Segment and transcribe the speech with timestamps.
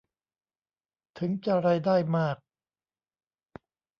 [1.19, 2.37] ถึงจะรายได้มาก